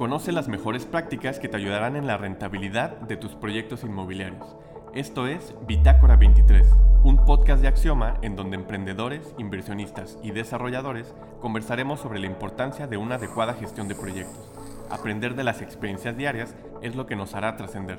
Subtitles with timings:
[0.00, 4.56] Conoce las mejores prácticas que te ayudarán en la rentabilidad de tus proyectos inmobiliarios.
[4.94, 6.66] Esto es Bitácora 23,
[7.04, 12.96] un podcast de Axioma en donde emprendedores, inversionistas y desarrolladores conversaremos sobre la importancia de
[12.96, 14.50] una adecuada gestión de proyectos.
[14.88, 17.98] Aprender de las experiencias diarias es lo que nos hará trascender.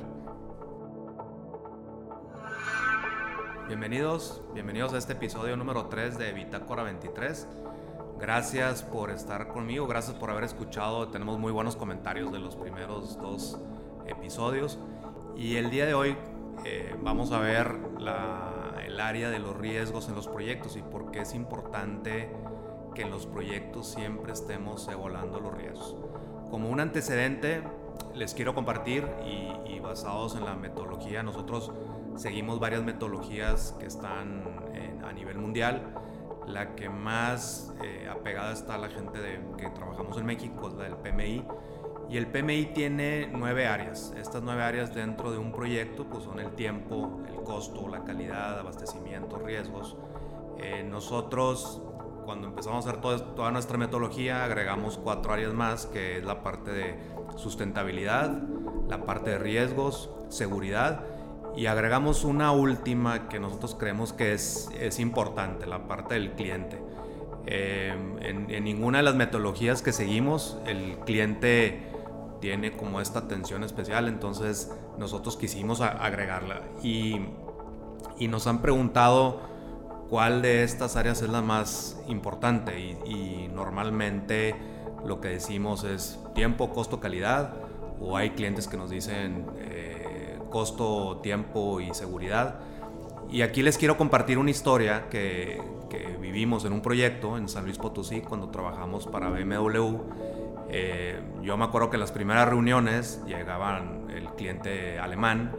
[3.68, 7.48] Bienvenidos, bienvenidos a este episodio número 3 de Bitácora 23.
[8.22, 11.08] Gracias por estar conmigo, gracias por haber escuchado.
[11.08, 13.60] Tenemos muy buenos comentarios de los primeros dos
[14.06, 14.78] episodios.
[15.36, 16.16] Y el día de hoy
[16.64, 17.76] eh, vamos a ver
[18.86, 22.30] el área de los riesgos en los proyectos y por qué es importante
[22.94, 25.96] que en los proyectos siempre estemos evaluando los riesgos.
[26.52, 27.64] Como un antecedente,
[28.14, 31.72] les quiero compartir y, basados en la metodología, nosotros
[32.18, 34.44] seguimos varias metodologías que están
[35.04, 35.82] a nivel mundial
[36.48, 40.84] la que más eh, apegada está la gente de, que trabajamos en México es la
[40.84, 41.46] del PMI.
[42.10, 44.14] Y el PMI tiene nueve áreas.
[44.18, 48.60] Estas nueve áreas dentro de un proyecto pues son el tiempo, el costo, la calidad,
[48.60, 49.96] abastecimiento, riesgos.
[50.58, 51.82] Eh, nosotros
[52.26, 56.72] cuando empezamos a hacer toda nuestra metodología agregamos cuatro áreas más que es la parte
[56.72, 57.00] de
[57.36, 58.44] sustentabilidad,
[58.88, 61.04] la parte de riesgos, seguridad
[61.56, 66.82] y agregamos una última que nosotros creemos que es, es importante, la parte del cliente.
[67.46, 71.82] Eh, en, ninguna de las metodologías que seguimos el cliente
[72.40, 77.20] tiene como esta atención especial, entonces nosotros quisimos agregarla y,
[78.20, 79.42] y, nos han preguntado
[80.10, 84.56] cuál de estas áreas es la más importante y, normalmente
[85.06, 87.54] lo que decimos es tiempo, costo, calidad
[88.00, 89.46] o hay clientes que nos dicen...
[89.60, 89.91] Eh,
[90.52, 92.60] costo, tiempo y seguridad.
[93.32, 95.60] Y aquí les quiero compartir una historia que,
[96.20, 99.98] vivimos en un proyecto en San Luis Potosí cuando trabajamos para BMW.
[100.70, 105.52] Eh, yo me acuerdo que en las primeras reuniones llegaban el cliente alemán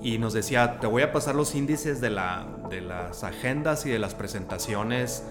[0.00, 2.08] y nos decía, te voy a pasar los índices de,
[2.70, 5.24] de las agendas y de las presentaciones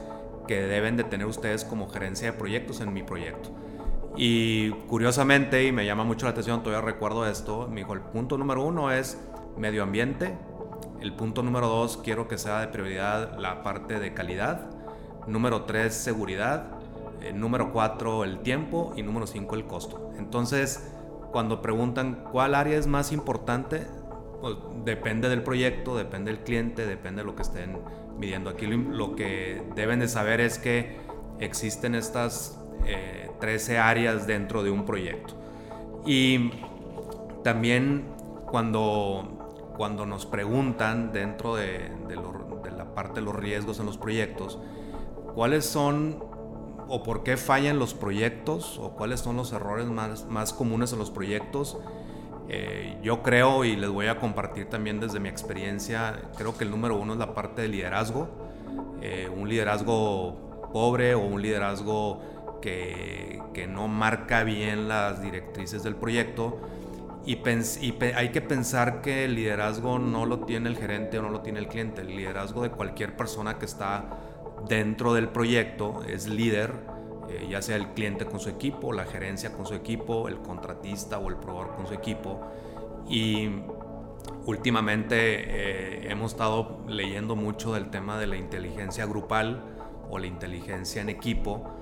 [0.48, 3.50] que deben de tener ustedes como gerencia de proyectos en mi proyecto.
[4.18, 8.36] Y curiosamente, y me llama mucho la atención, todavía recuerdo esto, me dijo, el punto
[8.40, 9.22] número uno es
[9.58, 10.36] medio ambiente,
[11.02, 14.72] el punto número dos quiero que sea de prioridad la parte de calidad,
[15.28, 16.72] número tres seguridad,
[17.22, 20.12] eh, número cuatro el tiempo y número cinco el costo.
[20.18, 20.92] Entonces,
[21.32, 23.86] cuando preguntan cuál área es más importante,
[24.42, 27.78] pues depende del proyecto, depende del cliente, depende de lo que estén
[28.18, 28.50] midiendo.
[28.50, 30.98] Aquí lo, que deben de saber es que
[31.40, 32.60] existen estas...
[32.86, 35.34] Eh, 13 áreas dentro de un proyecto.
[36.06, 36.52] Y
[37.44, 38.06] también
[38.50, 41.92] cuando, cuando nos preguntan dentro de,
[42.76, 44.60] la parte de los riesgos en los proyectos,
[45.34, 46.24] cuáles son
[46.90, 51.00] o por qué fallan los proyectos o cuáles son los errores más, más comunes en
[51.00, 51.78] los proyectos,
[52.50, 56.72] eh, yo creo y les voy a compartir también desde mi experiencia, creo que el
[56.72, 58.30] número uno es la parte de liderazgo,
[59.02, 62.22] eh, un liderazgo pobre o un liderazgo
[62.62, 66.60] que, no marca bien las directrices del proyecto
[67.28, 67.38] y,
[68.16, 71.60] hay que pensar que el liderazgo no lo tiene el gerente o no lo tiene
[71.60, 74.06] el cliente, el liderazgo de cualquier persona que está
[74.70, 76.74] dentro del proyecto es líder,
[77.30, 81.20] eh, ya sea el cliente con su equipo, la gerencia con su equipo, el contratista
[81.20, 82.40] o el proveedor con su equipo.
[83.10, 83.50] Y
[84.46, 89.64] últimamente eh, hemos estado leyendo mucho del tema de la inteligencia grupal
[90.10, 91.77] o la inteligencia en equipo,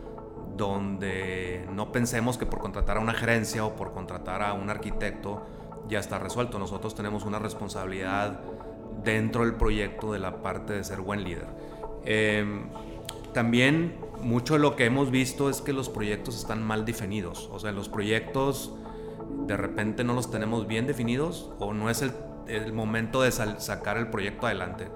[0.55, 5.45] donde no pensemos que por contratar a una gerencia o por contratar a un arquitecto
[5.88, 6.59] ya está resuelto.
[6.59, 8.39] Nosotros tenemos una responsabilidad
[9.03, 11.47] dentro del proyecto de la parte de ser buen líder.
[12.05, 12.69] Em,
[13.33, 17.49] también mucho de lo que hemos visto es que los proyectos están mal definidos.
[17.51, 18.73] O sea, los proyectos
[19.45, 22.13] de repente no los tenemos bien definidos o no es el,
[22.73, 24.87] momento de sacar el proyecto adelante.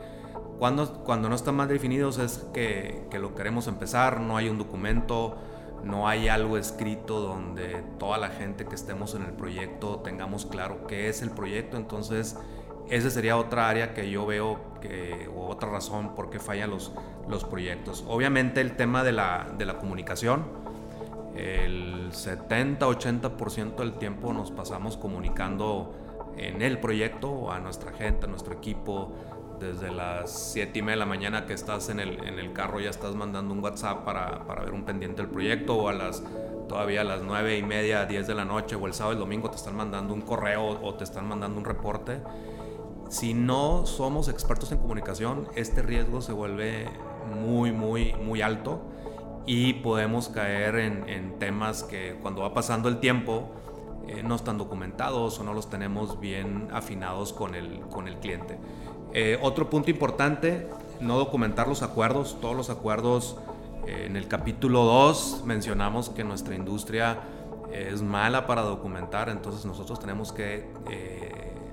[0.60, 4.58] Cuando, cuando no están mal definidos es que, que lo queremos empezar, no hay un
[4.58, 5.38] documento,
[5.84, 10.88] no hay algo escrito donde toda la gente que estemos en el proyecto tengamos claro
[10.88, 11.78] qué es el proyecto.
[11.78, 12.38] Entonces,
[12.90, 16.92] esa sería otra área que yo veo que, o otra razón por qué fallan los,
[17.28, 18.04] los proyectos.
[18.08, 20.46] Obviamente el tema de la, de la comunicación,
[21.36, 25.94] el 70-80% del tiempo nos pasamos comunicando
[26.38, 29.12] en el proyecto a nuestra gente, a nuestro equipo,
[29.60, 32.80] desde las 7 y media de la mañana que estás en el, en el carro
[32.80, 36.24] ya estás mandando un WhatsApp para, para, ver un pendiente del proyecto o a las
[36.68, 39.20] todavía a las 9 y media, 10 de la noche o el sábado y el
[39.20, 42.22] domingo te están mandando un correo o te están mandando un reporte.
[43.10, 46.88] Si no somos expertos en comunicación, este riesgo se vuelve
[47.36, 48.82] muy, muy, muy alto
[49.46, 53.50] y podemos caer en, temas que cuando va pasando el tiempo
[54.08, 58.60] eh, no están documentados o no los tenemos bien afinados con el, con el cliente.
[59.14, 60.68] Eh, otro punto importante,
[61.00, 62.38] no documentar los acuerdos.
[62.42, 63.38] Todos los acuerdos,
[63.88, 67.20] eh, en el capítulo 2 mencionamos que nuestra industria
[67.72, 70.68] es mala para documentar, entonces nosotros tenemos que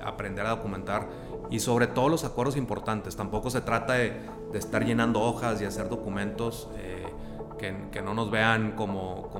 [0.05, 1.09] aprender a documentar
[1.49, 3.17] y sobre todo los acuerdos importantes.
[3.17, 4.13] Tampoco se trata de,
[4.53, 6.69] estar llenando hojas y hacer documentos
[7.59, 9.31] que, no nos vean como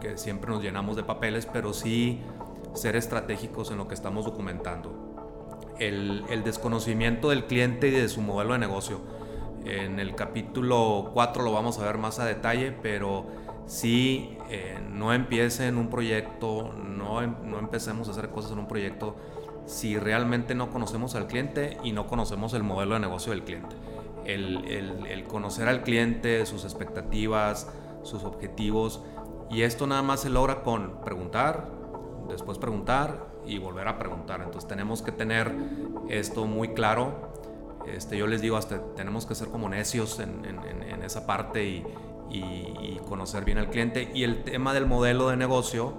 [0.00, 2.20] que siempre nos llenamos de papeles, pero sí
[2.74, 5.07] ser estratégicos en lo que estamos documentando.
[5.78, 9.00] El, desconocimiento del cliente y de su modelo de negocio.
[9.64, 13.26] En el capítulo 4 lo vamos a ver más a detalle, pero
[13.66, 19.16] sí eh, no empiecen un proyecto, no, no empecemos a hacer cosas en un proyecto
[19.66, 23.76] si realmente no conocemos al cliente y no conocemos el modelo de negocio del cliente
[24.28, 27.68] el, conocer al cliente, sus expectativas,
[28.02, 29.02] sus objetivos.
[29.50, 31.68] Y esto nada más se logra con preguntar,
[32.28, 34.40] después preguntar y volver a preguntar.
[34.42, 35.54] Entonces tenemos que tener
[36.08, 37.32] esto muy claro.
[37.86, 40.38] Este, yo les digo, hasta tenemos que ser como necios en,
[41.02, 41.64] esa parte
[42.30, 44.10] y, conocer bien al cliente.
[44.12, 45.94] Y el tema del modelo de negocio,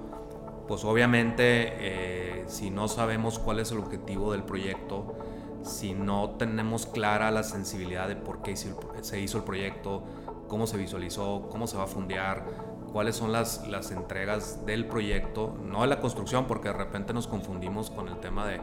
[0.68, 1.44] pues obviamente
[1.80, 5.16] eh, si no sabemos cuál es el objetivo del proyecto,
[5.64, 10.04] si no tenemos clara la sensibilidad de por qué se hizo el proyecto,
[10.48, 12.46] cómo se visualizó, cómo se va a fundear,
[12.92, 17.28] cuáles son las, las entregas del proyecto, no de la construcción, porque de repente nos
[17.28, 18.60] confundimos con el tema de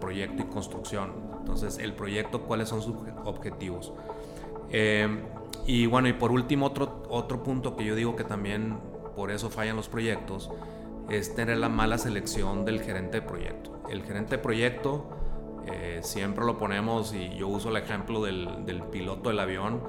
[0.00, 1.12] proyecto y construcción.
[1.38, 3.92] Entonces, el proyecto, cuáles son sus objetivos.
[4.70, 5.08] Eh,
[5.66, 8.78] y bueno, y por último, otro, otro punto que yo digo que también
[9.14, 10.50] por eso fallan los proyectos,
[11.08, 13.78] es tener la mala selección del gerente de proyecto.
[13.90, 15.08] El gerente de proyecto
[15.66, 19.82] eh, siempre lo ponemos y yo uso el ejemplo del, del, piloto del avión.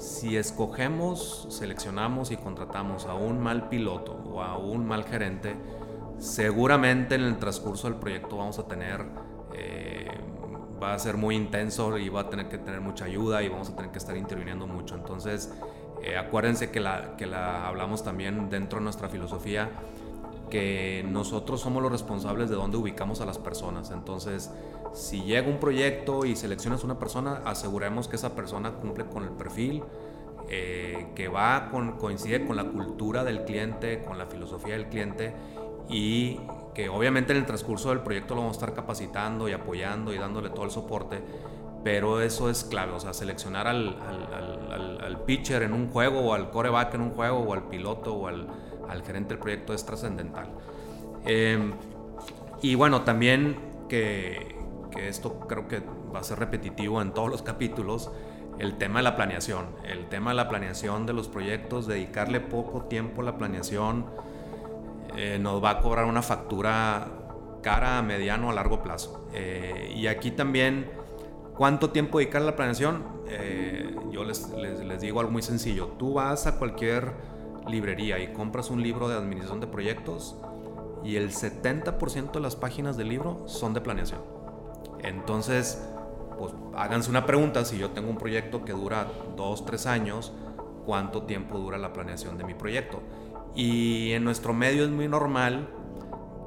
[0.00, 5.54] Si escogemos, seleccionamos y contratamos a un mal piloto o a un mal gerente,
[6.18, 9.04] seguramente en el transcurso del proyecto vamos a tener,
[9.52, 10.08] eh,
[10.82, 13.68] va a ser muy intenso y va a tener que tener mucha ayuda y vamos
[13.68, 14.94] a tener que estar interviniendo mucho.
[14.94, 15.52] Entonces,
[16.02, 19.68] eh, acuérdense que la, que la hablamos también dentro de nuestra filosofía
[20.50, 23.90] que nosotros somos los responsables de dónde ubicamos a las personas.
[23.90, 24.50] Entonces,
[24.92, 29.30] si llega un proyecto y seleccionas una persona, aseguremos que esa persona cumple con el
[29.30, 29.82] perfil,
[30.48, 35.32] eh, que va con, coincide con la cultura del cliente, con la filosofía del cliente
[35.88, 36.40] y
[36.74, 40.18] que obviamente en el transcurso del proyecto lo vamos a estar capacitando y apoyando y
[40.18, 41.20] dándole todo el soporte,
[41.82, 43.96] pero eso es clave, o sea, seleccionar al,
[45.26, 48.48] pitcher en un juego o al coreback en un juego o al piloto o al,
[49.02, 50.48] gerente del proyecto es trascendental.
[51.24, 51.72] Em,
[52.62, 53.56] y bueno, también
[53.88, 54.56] que
[54.96, 55.82] esto creo que
[56.14, 58.10] va a ser repetitivo en todos los capítulos,
[58.58, 59.66] el tema de la planeación.
[59.84, 64.06] El tema de la planeación de los proyectos, dedicarle poco tiempo a la planeación,
[65.16, 67.08] eh, nos va a cobrar una factura
[67.62, 69.28] cara, a mediano, a largo plazo.
[69.32, 70.90] Eh, y aquí también,
[71.56, 73.04] ¿cuánto tiempo dedicar a la planeación?
[73.28, 75.86] Eh, yo les, les digo algo muy sencillo.
[75.98, 77.12] Tú vas a cualquier
[77.68, 80.36] librería y compras un libro de administración de proyectos
[81.04, 84.20] y el 70% de las páginas del libro son de planeación.
[85.02, 85.82] Entonces,
[86.38, 90.32] pues háganse una pregunta, si yo tengo un proyecto que dura dos, tres años,
[90.84, 93.02] ¿cuánto tiempo dura la planeación de mi proyecto?
[93.54, 95.68] Y en nuestro medio es muy normal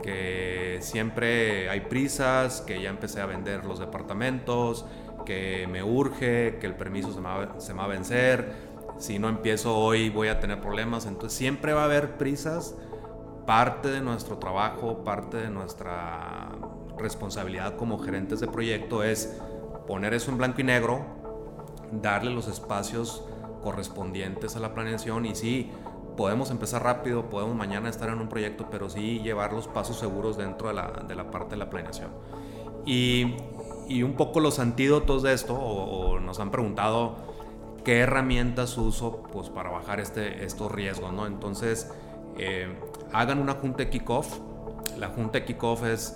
[0.02, 4.86] que siempre hay prisas, que ya empecé a vender los departamentos,
[5.26, 9.78] que me urge, que el permiso se se me va a vencer, si no empiezo
[9.78, 12.76] hoy voy a tener problemas, entonces siempre va a haber prisas,
[13.46, 16.50] parte de nuestro trabajo, parte de nuestra
[16.98, 19.42] responsabilidad como gerentes de proyecto es
[19.88, 21.06] poner eso en blanco y negro,
[21.92, 23.26] darle los espacios
[23.62, 25.72] correspondientes a la planeación y sí,
[26.16, 30.38] podemos empezar rápido, podemos mañana estar en un proyecto, pero sí llevar los pasos seguros
[30.38, 32.12] dentro de la, de la parte de la planeación.
[32.86, 33.36] Y,
[33.88, 37.16] y, un poco los antídotos de esto, o, nos han preguntado
[37.84, 41.28] qué herramientas uso pues, para bajar este, estos riesgos, ¿no?
[41.28, 41.92] Entonces,
[42.38, 42.68] eh,
[43.12, 44.40] hagan una junta de kickoff.
[44.98, 46.16] La junta de kickoff es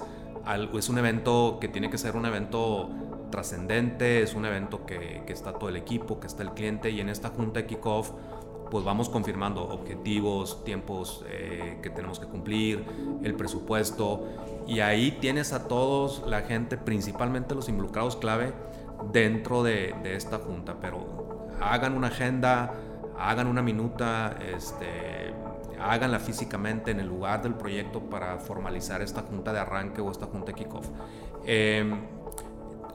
[0.78, 2.90] es un evento que tiene que ser un evento
[3.30, 7.10] trascendente, es un evento que, está todo el equipo, que está el cliente y en
[7.10, 8.12] esta junta de kickoff
[8.72, 12.84] pues vamos confirmando objetivos, tiempos eh, que tenemos que cumplir,
[13.24, 14.28] el presupuesto
[14.68, 18.54] y ahí tienes a todos la gente, principalmente los involucrados clave
[19.12, 22.74] dentro de, de esta junta, pero hagan una agenda,
[23.20, 25.34] hagan una minuta, este,
[25.80, 30.26] háganla físicamente en el lugar del proyecto para formalizar esta junta de arranque o esta
[30.26, 30.88] junta de kickoff.
[31.46, 32.18] Em,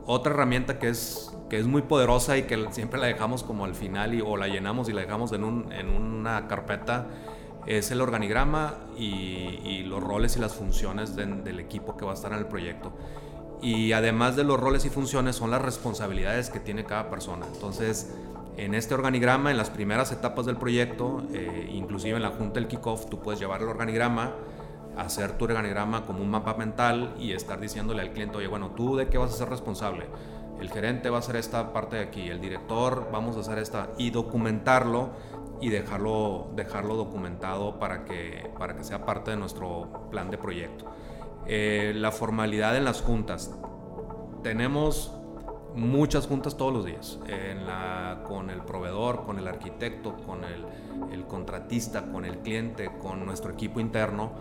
[0.04, 3.76] Otra herramienta que es, que es muy poderosa y que siempre la dejamos como al
[3.76, 7.06] final o la llenamos y la dejamos en una carpeta
[7.66, 12.32] es el organigrama y, los roles y las funciones del equipo que va a estar
[12.32, 12.92] en el proyecto.
[13.60, 17.46] Y además de los roles y funciones son las responsabilidades que tiene cada persona.
[17.52, 18.12] Entonces,
[18.56, 22.68] en este organigrama, en las primeras etapas del proyecto, eh, inclusive en la junta del
[22.68, 24.32] kickoff, tú puedes llevar el organigrama,
[24.96, 28.96] hacer tu organigrama como un mapa mental y estar diciéndole al cliente, oye, bueno, ¿tú
[28.96, 30.06] de qué vas a ser responsable?
[30.60, 33.90] El gerente va a hacer esta parte de aquí, el director vamos a hacer esta
[33.98, 35.10] y documentarlo
[35.60, 40.84] y dejarlo, dejarlo documentado para que, para que sea parte de nuestro plan de proyecto.
[41.46, 43.54] Eh, la formalidad en las juntas.
[44.42, 45.12] Tenemos
[45.74, 47.18] muchas juntas todos los días,
[48.24, 53.80] con el proveedor, con el arquitecto, con el, contratista, con el cliente, con nuestro equipo
[53.80, 54.32] interno.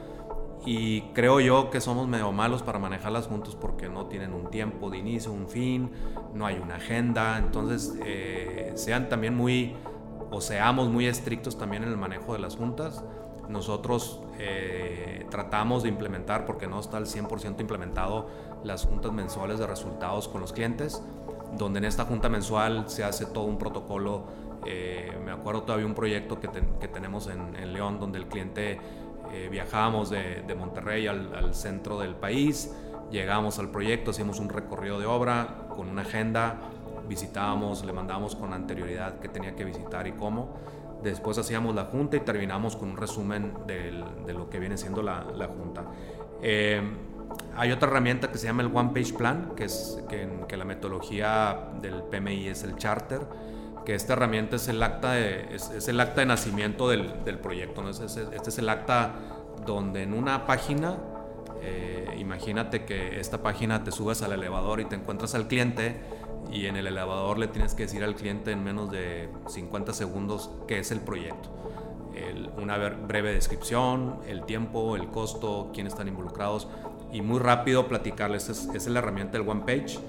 [0.66, 4.52] Y creo yo que somos medio malos para manejar las juntas porque no tienen un
[4.52, 5.92] tiempo de inicio, un fin,
[6.36, 7.40] no hay una agenda.
[7.40, 9.76] Entonces, eh, sean también muy
[10.30, 13.04] o seamos muy estrictos también en el manejo de las juntas.
[13.52, 18.28] Nosotros eh, tratamos de implementar, porque no está al 100% implementado,
[18.64, 21.02] las juntas mensuales de resultados con los clientes,
[21.58, 24.24] donde en esta junta mensual se hace todo un protocolo.
[24.66, 28.80] Eh, me acuerdo todavía un proyecto que, que tenemos en, en, León, donde el cliente
[29.34, 32.74] eh, viajábamos de, de Monterrey al, al, centro del país,
[33.12, 36.58] llegamos al proyecto, hicimos un recorrido de obra con una agenda,
[37.08, 40.54] visitábamos, le mandábamos con anterioridad qué tenía que visitar y cómo.
[41.04, 45.26] Después hacíamos la junta y terminamos con un resumen de lo que viene siendo la,
[45.36, 45.86] la junta.
[46.42, 46.82] Eh,
[47.56, 51.70] hay otra herramienta que se llama el One Page Plan, que es que, la metodología
[51.82, 53.22] del PMI es el charter,
[53.86, 57.82] que esta herramienta es el acta de, es, el acta de nacimiento del, del proyecto.
[57.82, 57.90] ¿no?
[57.90, 59.14] Este es el acta
[59.66, 60.98] donde en una página,
[61.62, 66.00] eh, imagínate que esta página te subes al elevador y te encuentras al cliente
[66.52, 70.50] y en el elevador le tienes que decir al cliente en menos de 50 segundos
[70.68, 71.50] qué es el proyecto.
[72.58, 76.68] una breve descripción, el tiempo, el costo, quiénes están involucrados
[77.12, 78.50] y muy rápido platicarles.
[78.50, 80.00] Esa es, la herramienta del One Page.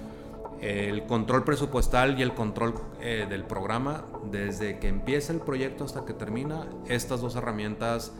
[0.61, 6.04] El control presupuestal y el control eh, del programa, desde que empieza el proyecto hasta
[6.04, 8.12] que termina, estas dos herramientas,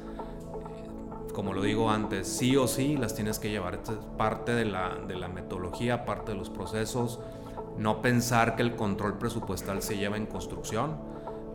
[1.35, 3.75] como lo digo antes, sí o sí las tienes que llevar.
[3.75, 7.21] Esta es parte de la, de la metodología, parte de los procesos
[7.79, 10.97] no pensar que el control presupuestal se lleva en construcción.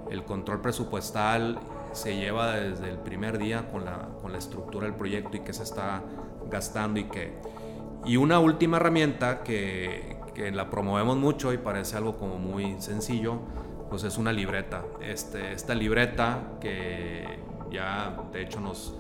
[0.10, 1.60] El control presupuestal
[1.92, 5.54] se lleva desde el primer día con la, con la estructura del proyecto y qué
[5.54, 6.04] se está
[6.50, 7.34] gastando y qué.
[8.06, 13.40] Y una última herramienta que, que, la promovemos mucho y parece algo como muy sencillo,
[13.90, 14.84] pues es una libreta.
[15.02, 17.40] Este, esta libreta que
[17.72, 18.96] ya de hecho nos,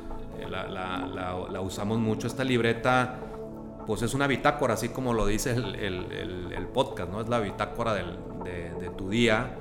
[0.50, 3.20] la, la usamos mucho, esta libreta
[3.88, 7.22] pues es una bitácora, así como lo dice el, podcast, ¿no?
[7.22, 9.56] Es la bitácora de, tu día,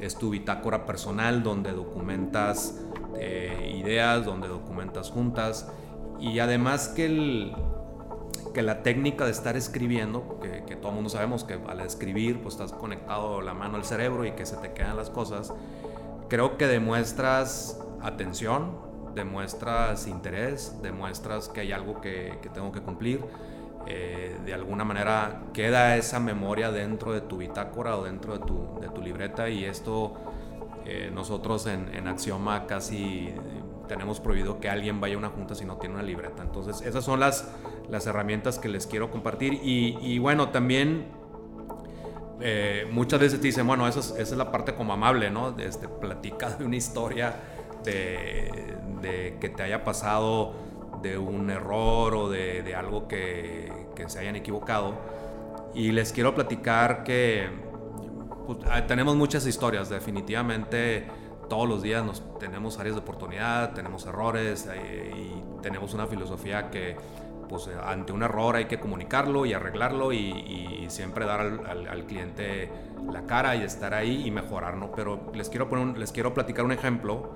[0.00, 2.80] es tu bitácora personal donde documentas
[3.18, 5.70] eh, ideas, donde documentas juntas
[6.18, 7.52] y además que,
[8.56, 12.72] la técnica de estar escribiendo, que, todo el mundo sabemos que al escribir pues estás
[12.72, 15.54] conectado la mano al cerebro y que se te quedan las cosas,
[16.28, 18.76] creo que demuestras atención,
[19.14, 23.20] demuestras interés, demuestras que hay algo que tengo que cumplir
[23.90, 28.78] eh, de alguna manera queda esa memoria dentro de tu bitácora o dentro de tu,
[28.82, 30.12] de tu libreta y esto
[30.84, 33.32] eh, nosotros en, en, Axioma casi
[33.88, 36.42] tenemos prohibido que alguien vaya a una junta si no tiene una libreta.
[36.42, 37.50] Entonces esas son las,
[37.88, 41.06] las herramientas que les quiero compartir y, bueno, también
[42.42, 45.58] eh, muchas veces te dicen, bueno, esa es, esa es la parte como amable, ¿no?
[45.58, 47.36] Este, platica de una historia
[47.84, 50.67] de, de que te haya pasado
[51.02, 53.72] de un error o de, algo que,
[54.06, 54.94] se hayan equivocado.
[55.74, 57.48] Y les quiero platicar que
[58.46, 61.06] pues, ah, tenemos muchas historias, definitivamente
[61.48, 66.70] todos los días nos, tenemos áreas de oportunidad, tenemos errores eh, y tenemos una filosofía
[66.70, 66.96] que
[67.48, 72.70] pues, ante un error hay que comunicarlo y arreglarlo y, siempre dar al, cliente
[73.12, 74.90] la cara y estar ahí y mejorar, ¿no?
[74.92, 77.34] Pero les quiero, poner les quiero platicar un ejemplo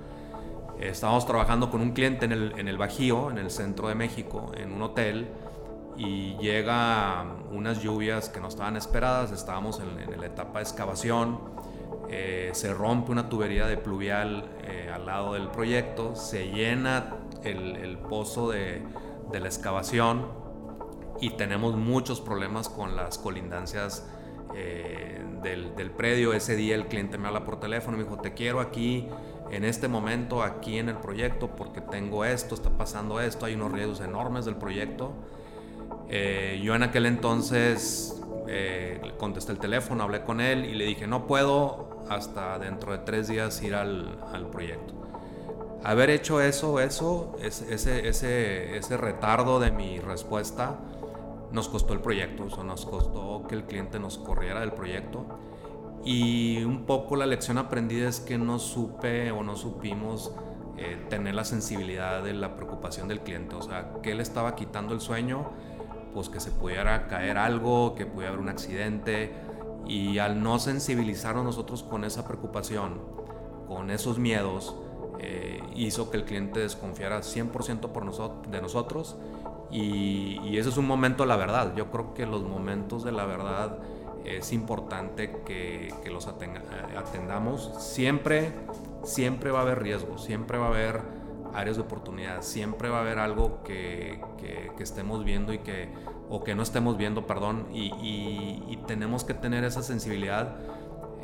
[0.88, 4.52] estábamos trabajando con un cliente en el, en el Bajío, en el centro de México,
[4.56, 5.28] en un hotel,
[5.96, 11.38] y llega unas lluvias que no estaban esperadas, estábamos en, la etapa de excavación,
[12.08, 17.98] eh, se rompe una tubería de pluvial eh, al lado del proyecto, se llena el,
[17.98, 18.82] pozo de,
[19.32, 20.26] la excavación
[21.20, 24.06] y tenemos muchos problemas con las colindancias
[24.54, 26.32] eh, del, del, predio.
[26.32, 29.08] Ese día el cliente me habla por teléfono me dijo, te quiero aquí
[29.52, 33.71] en este momento aquí en el proyecto porque tengo esto, está pasando esto, hay unos
[33.71, 35.12] riesgos enormes del proyecto.
[36.09, 41.06] Eh, yo en aquel entonces eh, contesté el teléfono, hablé con él y le dije,
[41.06, 44.94] no puedo hasta dentro de tres días ir al, al proyecto.
[45.85, 50.78] Haber hecho eso, eso, ese, ese, ese retardo de mi respuesta,
[51.50, 55.26] nos costó el proyecto, o nos costó que el cliente nos corriera del proyecto.
[56.04, 60.32] Y un poco la lección aprendida es que no supe o no supimos
[60.76, 63.54] eh, tener la sensibilidad de la preocupación del cliente.
[63.54, 65.50] O sea, que él estaba quitando el sueño,
[66.12, 69.32] pues que se pudiera caer algo, que pudiera haber un accidente.
[69.87, 73.00] Y al no sensibilizarnos nosotros con esa preocupación,
[73.68, 74.76] con esos miedos,
[75.18, 79.16] eh, hizo que el cliente desconfiara 100% por nosotros, de nosotros
[79.71, 81.75] y, y, ese es un momento de la verdad.
[81.76, 83.78] Yo creo que los momentos de la verdad
[84.24, 86.30] es importante que, que los eh,
[86.96, 87.72] atendamos.
[87.78, 88.52] Siempre,
[89.04, 91.00] siempre va a haber riesgos, siempre va a haber
[91.54, 95.88] áreas de oportunidad, siempre va a haber algo que, que, que estemos viendo y que,
[96.30, 100.56] o que no estemos viendo, perdón, y, y, y tenemos que tener esa sensibilidad.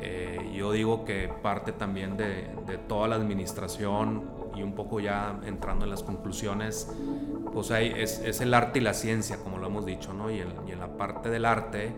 [0.01, 4.23] Eh, yo digo que parte también de, de toda la administración
[4.55, 6.89] y un poco ya entrando en las conclusiones,
[7.53, 10.31] pues hay, es, es, el arte y la ciencia, como lo hemos dicho, ¿no?
[10.31, 11.93] Y, y, en la parte del arte,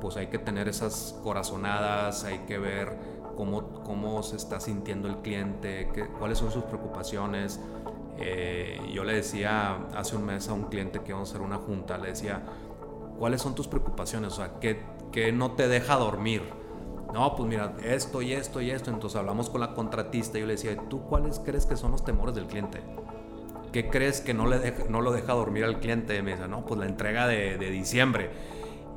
[0.00, 2.96] pues hay que tener esas corazonadas, hay que ver
[3.36, 7.60] cómo, cómo se está sintiendo el cliente, qué, cuáles son sus preocupaciones.
[8.18, 11.58] Eh, yo le decía hace un mes a un cliente que vamos a hacer una
[11.58, 12.42] junta, le decía,
[13.18, 14.32] ¿cuáles son tus preocupaciones?
[14.32, 16.42] O sea, ¿qué, qué no te deja dormir?
[17.12, 18.90] No, pues mira, esto y esto y esto.
[18.90, 22.04] Entonces hablamos con la contratista y yo le decía, ¿tú cuáles crees que son los
[22.04, 22.80] temores del cliente?
[23.72, 26.20] ¿Qué crees que no, le deja, no lo deja dormir al cliente?
[26.22, 28.30] Me dice, no, pues la entrega de, diciembre.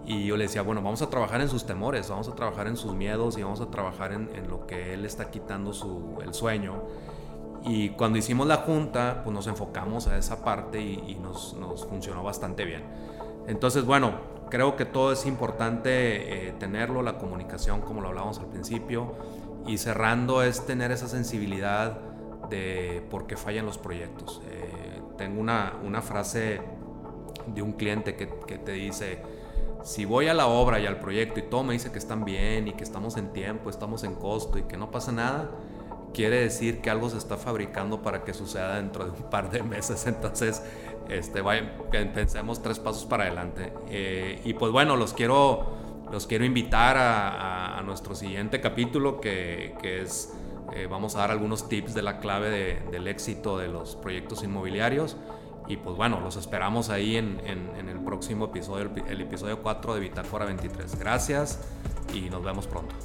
[0.09, 2.75] Y yo le decía, bueno, vamos a trabajar en sus temores, vamos a trabajar en
[2.75, 6.33] sus miedos y vamos a trabajar en, en lo que él está quitando su, el
[6.33, 6.81] sueño.
[7.63, 11.85] Y cuando hicimos la junta, pues nos enfocamos a esa parte y, y nos, nos
[11.85, 12.83] funcionó bastante bien.
[13.47, 14.13] Entonces, bueno,
[14.49, 19.13] creo que todo es importante eh, tenerlo, la comunicación, como lo hablábamos al principio,
[19.67, 21.99] y cerrando es tener esa sensibilidad
[22.49, 24.41] de por qué fallan los proyectos.
[24.49, 26.61] Eh, tengo una, una, frase
[27.47, 29.21] de un cliente que, que, te dice,
[29.83, 32.67] si voy a la obra y al proyecto y todo me dice que están bien
[32.67, 35.49] y que estamos en tiempo, estamos en costo y que no pasa nada,
[36.13, 39.63] quiere decir que algo se está fabricando para que suceda dentro de un par de
[39.63, 40.05] meses.
[40.07, 40.63] Entonces,
[41.07, 41.77] este, vaya,
[42.13, 43.73] pensemos tres pasos para adelante.
[43.89, 45.73] Eh, y pues bueno, los quiero,
[46.11, 50.31] los quiero invitar a, nuestro siguiente capítulo, que, es,
[50.75, 54.43] eh, vamos a dar algunos tips de la clave de, del éxito de los proyectos
[54.43, 55.17] inmobiliarios.
[55.69, 59.99] Y pues bueno, los esperamos ahí en, el próximo episodio, el, el episodio 4 de
[60.01, 60.97] Bitácora 23.
[60.97, 61.60] Gracias
[62.13, 62.95] y nos vemos pronto.